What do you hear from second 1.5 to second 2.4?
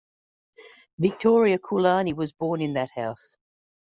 Kaiulani was